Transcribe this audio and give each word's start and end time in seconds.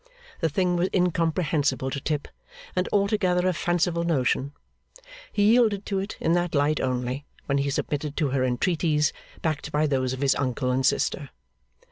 The 0.39 0.49
thing 0.49 0.77
was 0.77 0.89
incomprehensible 0.95 1.91
to 1.91 2.01
Tip, 2.01 2.27
and 2.75 2.89
altogether 2.91 3.47
a 3.47 3.53
fanciful 3.53 4.03
notion. 4.03 4.51
He 5.31 5.51
yielded 5.51 5.85
to 5.85 5.99
it 5.99 6.17
in 6.19 6.33
that 6.33 6.55
light 6.55 6.79
only, 6.81 7.27
when 7.45 7.59
he 7.59 7.69
submitted 7.69 8.17
to 8.17 8.29
her 8.29 8.43
entreaties, 8.43 9.13
backed 9.43 9.71
by 9.71 9.85
those 9.85 10.11
of 10.11 10.21
his 10.21 10.33
uncle 10.33 10.71
and 10.71 10.83
sister. 10.83 11.29